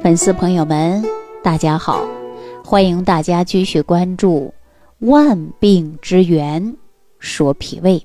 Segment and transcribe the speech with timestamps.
[0.00, 1.04] 粉丝朋友们，
[1.42, 2.06] 大家好！
[2.64, 4.54] 欢迎大家继续关注
[5.06, 6.76] 《万病之源
[7.18, 7.98] 说脾胃》。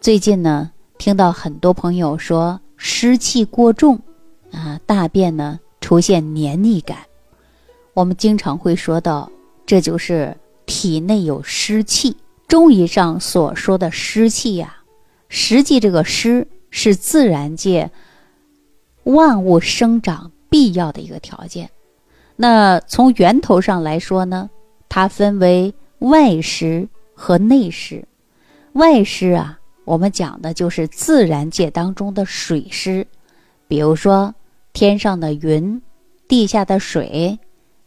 [0.00, 3.98] 最近呢，听到很多朋友说湿气过重
[4.52, 6.98] 啊，大便呢出现黏腻感。
[7.92, 9.28] 我们经常会说到，
[9.66, 12.16] 这就是体内有湿气。
[12.46, 14.76] 中医上所说的湿气呀，
[15.28, 17.90] 实际这个湿是自然界
[19.02, 20.30] 万物生长。
[20.48, 21.70] 必要的一个条件。
[22.36, 24.50] 那从源头上来说呢，
[24.88, 28.06] 它分为外湿和内湿。
[28.72, 33.06] 外湿啊，我们讲的就是自然界当中的水湿，
[33.66, 34.34] 比如说
[34.74, 35.80] 天上的云、
[36.28, 37.38] 地下的水、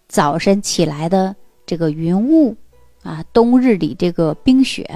[0.07, 1.35] 早晨起来的
[1.67, 2.55] 这个云雾
[3.03, 4.89] 啊，冬日里这个冰雪，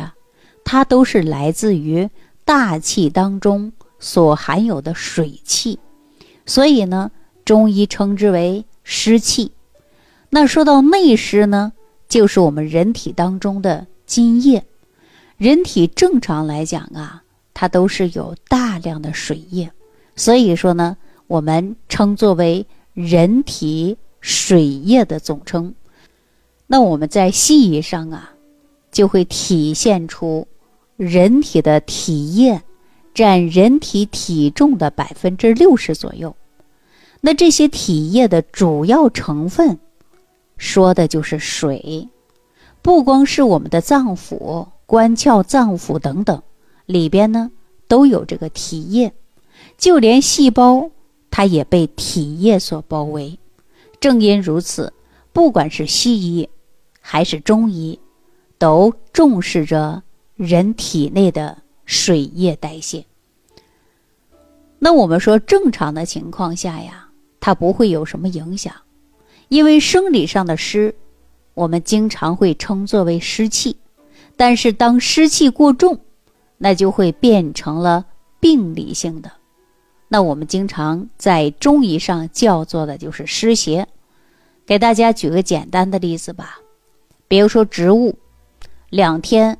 [0.65, 2.09] 它都是来自于
[2.43, 5.77] 大气当中所含有的水汽。
[6.45, 7.11] 所以呢。
[7.45, 9.51] 中医称之为湿气，
[10.29, 11.73] 那说到内湿呢，
[12.07, 14.63] 就是我们人体当中的津液。
[15.37, 19.69] 人体正常来讲啊，它都是有大量的水液，
[20.15, 20.95] 所以说呢，
[21.27, 25.73] 我们称作为人体水液的总称。
[26.65, 28.31] 那我们在西医上啊，
[28.91, 30.47] 就会体现出
[30.95, 32.61] 人体的体液
[33.13, 36.33] 占人体体重的百分之六十左右。
[37.25, 39.79] 那这些体液的主要成分，
[40.57, 42.09] 说的就是水。
[42.81, 46.43] 不光是我们的脏腑、官窍、脏腑等等，
[46.85, 47.49] 里边呢
[47.87, 49.13] 都有这个体液，
[49.77, 50.91] 就连细胞
[51.31, 53.39] 它也被体液所包围。
[54.01, 54.91] 正因如此，
[55.31, 56.49] 不管是西医
[56.99, 57.97] 还是中医，
[58.57, 60.03] 都重视着
[60.35, 63.05] 人体内的水液代谢。
[64.77, 67.11] 那我们说正常的情况下呀。
[67.45, 68.73] 它不会有什么影响，
[69.49, 70.95] 因为生理上的湿，
[71.53, 73.75] 我们经常会称作为湿气。
[74.37, 75.99] 但是当湿气过重，
[76.57, 78.05] 那就会变成了
[78.39, 79.29] 病理性的。
[80.07, 83.85] 那我们经常在中医上叫做的就是湿邪。
[84.65, 86.59] 给大家举个简单的例子吧，
[87.27, 88.17] 比如说植物，
[88.89, 89.59] 两天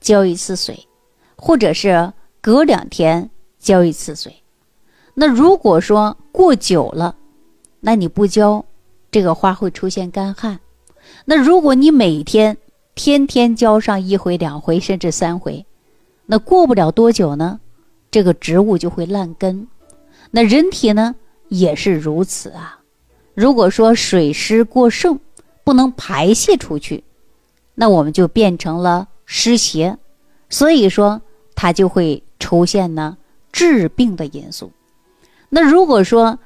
[0.00, 0.84] 浇一次水，
[1.36, 4.34] 或者是隔两天浇一次水。
[5.14, 7.14] 那如果说过久了，
[7.80, 8.64] 那你不浇，
[9.10, 10.60] 这个花会出现干旱。
[11.24, 12.56] 那如果你每天
[12.94, 15.64] 天天浇上一回、两回，甚至三回，
[16.26, 17.58] 那过不了多久呢，
[18.10, 19.66] 这个植物就会烂根。
[20.30, 21.14] 那人体呢
[21.48, 22.78] 也是如此啊。
[23.34, 25.18] 如果说水湿过盛，
[25.64, 27.02] 不能排泄出去，
[27.74, 29.96] 那我们就变成了湿邪，
[30.48, 31.20] 所以说
[31.54, 33.16] 它就会出现呢
[33.52, 34.70] 治病的因素。
[35.48, 36.38] 那如果说，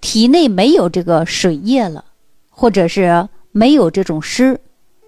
[0.00, 2.04] 体内没有这个水液了，
[2.48, 4.60] 或者是没有这种湿，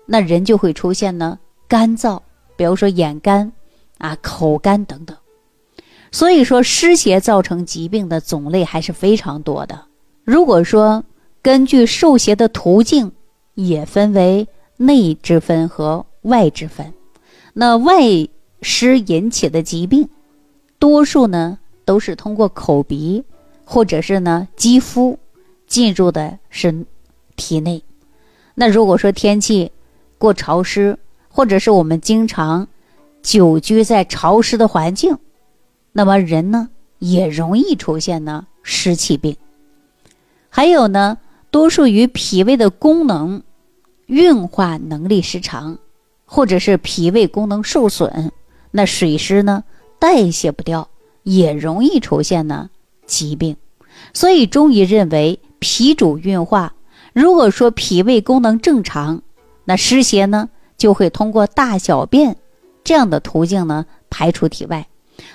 [0.07, 2.21] 那人就会出现呢干燥，
[2.57, 3.53] 比如说眼干
[3.99, 5.17] 啊、口干等等。
[6.11, 9.87] 所以说湿邪造成疾病的种类还是非常多的。
[10.25, 11.03] 如果说
[11.41, 13.13] 根据受邪的途径，
[13.55, 16.93] 也分为内之分和外之分。
[17.55, 18.03] 那外
[18.61, 20.09] 湿引起的疾病，
[20.79, 23.25] 多数呢都是通过口鼻。
[23.65, 25.19] 或者是呢，肌肤
[25.67, 26.85] 进入的是
[27.37, 27.83] 体内。
[28.55, 29.73] 那如果说天气
[30.19, 32.69] 过潮湿，或者是我们经常
[33.23, 35.17] 久居在潮湿的环境，
[35.93, 36.69] 那么人呢
[36.99, 39.37] 也容易出现呢湿气病。
[40.51, 41.17] 还有呢，
[41.51, 43.43] 多数与脾胃的功能
[44.07, 45.79] 运化能力失常，
[46.27, 48.31] 或者是脾胃功能受损，
[48.71, 49.65] 那水湿呢
[49.99, 50.89] 代谢不掉，
[51.23, 52.69] 也容易出现呢。
[53.07, 53.57] 疾病，
[54.13, 56.75] 所以中医认为脾主运化。
[57.13, 59.23] 如果说脾胃功能正常，
[59.65, 60.49] 那湿邪呢
[60.79, 62.37] 就会通过大小便
[62.83, 64.87] 这样的途径呢排出体外。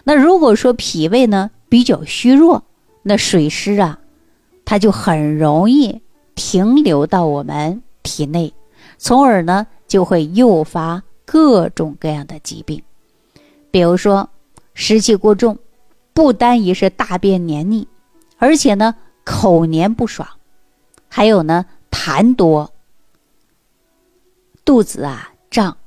[0.03, 2.63] 那如果说脾胃呢比较虚弱，
[3.03, 3.99] 那水湿啊，
[4.65, 6.01] 它就很容易
[6.35, 8.51] 停留到我们体内，
[8.97, 12.81] 从而呢就会诱发各种各样的疾病，
[13.69, 14.27] 比如说
[14.73, 15.57] 湿气过重。
[16.17, 17.87] 不单一是大便黏腻，
[18.37, 20.27] 而且呢口黏不爽，
[21.07, 22.73] 还有呢痰多、
[24.65, 25.77] 肚子啊胀、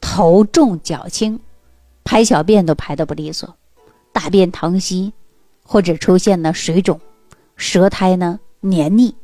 [0.00, 1.38] 头重脚轻、
[2.04, 3.54] 排小便都排的不利索、
[4.12, 5.12] 大便溏稀，
[5.62, 6.98] 或者出现了水肿、
[7.56, 9.14] 舌苔呢黏腻，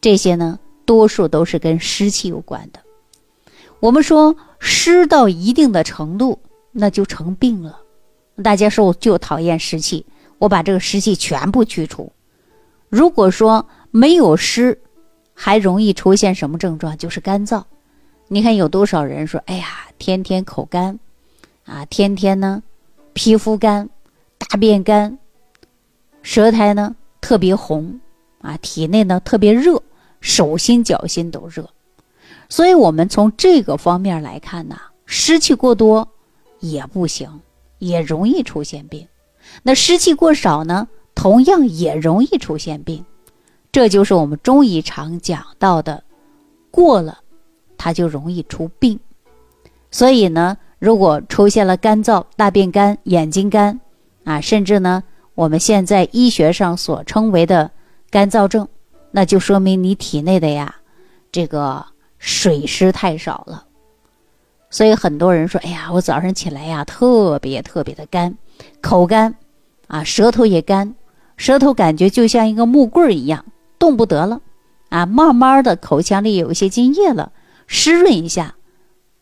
[0.00, 2.78] 这些呢多数都是跟湿气有关的。
[3.80, 6.38] 我们说湿到一定的程度，
[6.70, 7.80] 那就成病了。
[8.42, 10.04] 大家说我就讨厌湿气，
[10.38, 12.12] 我把这个湿气全部去除。
[12.88, 14.78] 如果说没有湿，
[15.34, 16.96] 还容易出现什么症状？
[16.96, 17.62] 就是干燥。
[18.28, 19.66] 你看有多少人说：“哎呀，
[19.98, 20.98] 天天口干，
[21.64, 22.62] 啊，天天呢，
[23.12, 23.88] 皮肤干，
[24.38, 25.18] 大便干，
[26.22, 28.00] 舌苔呢特别红，
[28.40, 29.82] 啊，体内呢特别热，
[30.20, 31.68] 手心脚心都热。”
[32.48, 36.08] 所以，我们从这个方面来看呢，湿气过多
[36.60, 37.40] 也不行，
[37.78, 39.06] 也容易出现病。
[39.62, 43.04] 那湿气过少呢，同样也容易出现病。
[43.72, 46.02] 这就是我们中医常讲到的，
[46.70, 47.20] 过了。
[47.78, 48.98] 它就容易出病，
[49.90, 53.78] 所以呢，如果出现了干燥、大便干、眼睛干，
[54.24, 57.70] 啊，甚至呢，我们现在医学上所称为的
[58.10, 58.66] 干燥症，
[59.10, 60.74] 那就说明你体内的呀，
[61.30, 61.84] 这个
[62.18, 63.65] 水湿太少了。
[64.70, 68.36] 所以很多人说：“哎呀，我早上起来呀，特别特别的干，
[68.80, 69.34] 口干，
[69.86, 70.94] 啊，舌头也干，
[71.36, 73.44] 舌头感觉就像一个木棍一样，
[73.78, 74.40] 动不得了，
[74.88, 77.32] 啊，慢慢的口腔里有一些津液了。”
[77.68, 78.54] 湿润一下，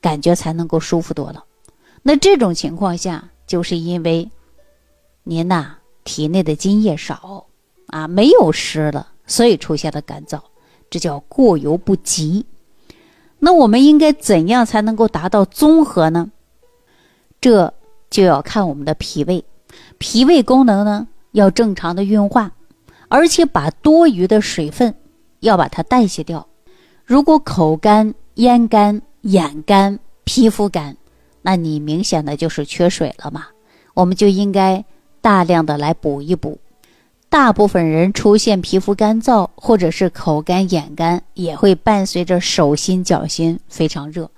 [0.01, 1.45] 感觉才能够舒服多了。
[2.03, 4.31] 那这种情况下，就是因为
[5.23, 7.47] 您呐体内的津液少
[7.87, 10.39] 啊，没有湿了，所以出现了干燥，
[10.91, 12.45] 这叫过犹不及。
[13.45, 16.31] 那我们应该怎样才能够达到综合呢？
[17.43, 17.75] 这
[18.09, 19.45] 就要看我们的脾胃，
[19.99, 22.51] 脾胃功能呢要正常的运化，
[23.09, 24.95] 而且把多余的水分
[25.41, 26.49] 要把它代谢掉。
[27.05, 30.97] 如果口干，咽干、眼干、皮肤干，
[31.43, 33.45] 那你明显的就是缺水了嘛？
[33.93, 34.83] 我们就应该
[35.21, 36.59] 大量的来补一补。
[37.35, 44.31] 大部分人出现皮肤干燥或者是口干眼干，也会伴随着手心脚心非常热，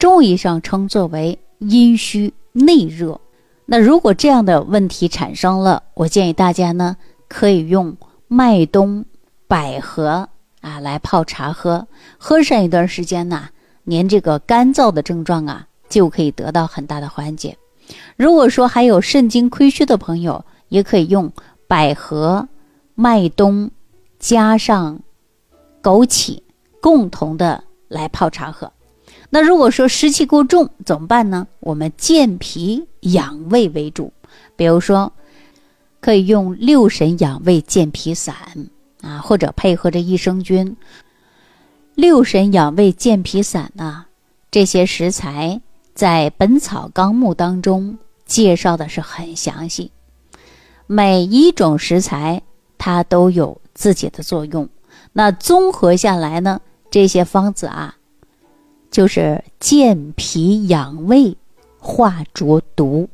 [0.00, 3.20] 中医上称作为阴虚内热。
[3.66, 6.96] 那如果这样的问题产生了，我建议大家呢
[7.28, 9.04] 可以用麦冬、
[9.46, 10.28] 百合。
[10.60, 11.86] 啊，来泡茶喝，
[12.18, 13.50] 喝上一段时间呢，
[13.84, 17.56] 您这个干燥的症状啊，就可以得到很大的缓解。
[18.16, 21.32] 如果说还有肾精亏虚的朋友，也可以用
[21.70, 22.48] 百合、
[22.96, 23.70] 麦冬
[24.18, 24.98] 加上
[25.80, 26.42] 枸杞，
[26.80, 28.72] 共同的来泡茶喝。
[29.28, 31.46] 那如果说湿气过重怎么办呢？
[31.60, 34.12] 我们健脾养胃为主，
[34.56, 35.12] 比如说
[36.00, 38.34] 可以用六神养胃健脾散。
[39.02, 40.76] 啊，或者配合着益生菌、
[41.94, 44.06] 六神养胃健脾散呐，
[44.50, 45.60] 这些食材
[45.94, 47.96] 在《本草纲目》当中
[48.26, 49.92] 介绍的是很详细。
[50.92, 52.42] 每一种食材
[52.76, 54.68] 它都有自己的作用，
[55.12, 56.60] 那综合下来呢，
[56.90, 57.94] 这些方子啊，
[58.90, 61.36] 就是健脾养胃、
[61.78, 63.08] 化浊毒，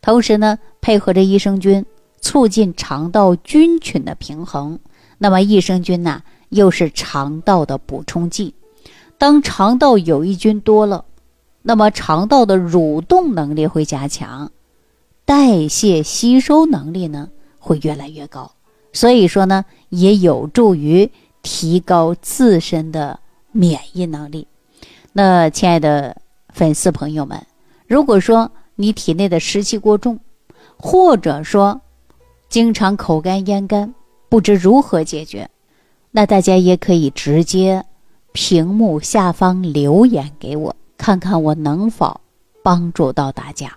[0.00, 1.86] 同时呢，配合着益生菌，
[2.20, 4.76] 促进肠道菌群的平衡。
[5.18, 8.52] 那么益生菌呢，又是肠道的补充剂。
[9.16, 11.04] 当肠道有益菌多了，
[11.62, 14.50] 那么肠道的蠕动能力会加强，
[15.26, 17.28] 代谢吸收能力呢
[17.58, 18.52] 会越来越高。
[18.92, 21.10] 所以说呢，也有助于
[21.42, 23.20] 提高自身的
[23.52, 24.46] 免疫能力。
[25.12, 26.16] 那亲爱的
[26.50, 27.44] 粉丝朋友们，
[27.86, 30.18] 如果说你体内的湿气过重，
[30.78, 31.80] 或者说
[32.48, 33.94] 经常口干咽干，
[34.28, 35.50] 不知如何解决，
[36.10, 37.84] 那大家也可以直接
[38.32, 42.20] 屏幕下方留言给我，看看我能否
[42.62, 43.76] 帮助到大家。